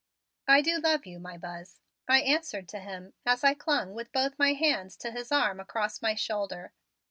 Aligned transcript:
"I 0.47 0.61
do 0.61 0.79
love 0.79 1.05
you, 1.05 1.19
my 1.19 1.37
Buzz," 1.37 1.79
I 2.07 2.21
answered 2.21 2.67
to 2.69 2.79
him 2.79 3.13
as 3.23 3.43
I 3.43 3.53
clung 3.53 3.93
with 3.93 4.11
both 4.11 4.39
my 4.39 4.53
hands 4.53 4.97
to 4.97 5.11
his 5.11 5.31
arm 5.31 5.59
across 5.59 6.01
my 6.01 6.15
shoulder. 6.15 6.73